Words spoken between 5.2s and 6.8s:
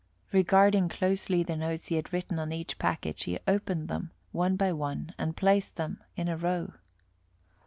placed them in a row.